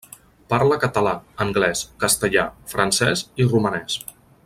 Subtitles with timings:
[0.53, 1.13] Parla català,
[1.45, 4.01] anglès, castellà, francès i romanès.